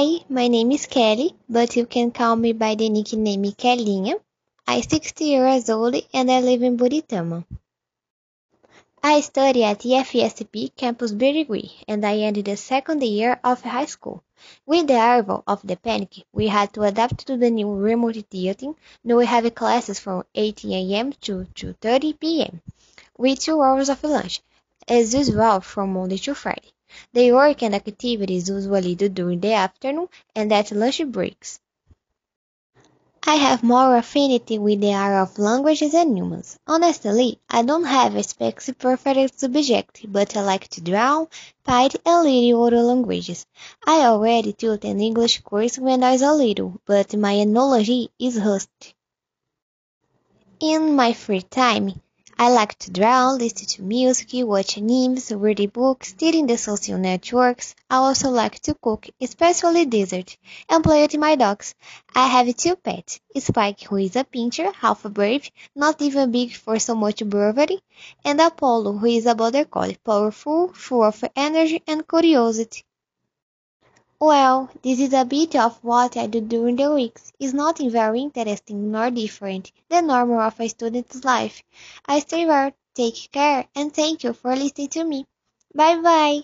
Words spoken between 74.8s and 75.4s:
this is a